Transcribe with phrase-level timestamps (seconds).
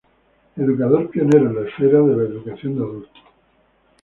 [0.57, 3.23] Educador pionero en la esfera de la educación de adultos.